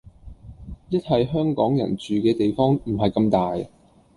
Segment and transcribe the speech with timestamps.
[0.89, 3.55] 一係香港人住嘅地方唔係咁大